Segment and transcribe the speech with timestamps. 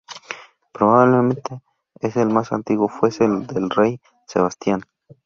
[0.73, 1.61] Probablemente
[2.01, 4.81] el más antiguo fuese el del rey Sebastián.